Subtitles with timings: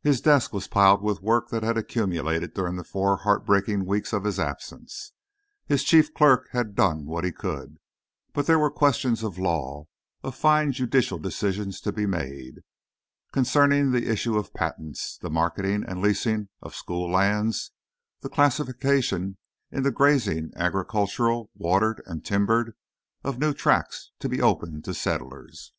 [0.00, 4.24] His desk was piled with work that had accumulated during the four heartbreaking weeks of
[4.24, 5.12] his absence.
[5.66, 7.78] His chief clerk had done what he could,
[8.32, 9.84] but there were questions of law,
[10.22, 12.62] of fine judicial decisions to be made
[13.32, 17.70] concerning the issue of patents, the marketing and leasing of school lands,
[18.22, 19.36] the classification
[19.70, 22.74] into grazing, agricultural, watered, and timbered,
[23.22, 25.74] of new tracts to be opened to settlers.